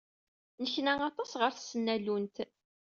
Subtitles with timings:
[0.61, 2.37] Nneknan aṭas ɣer tesnallunt.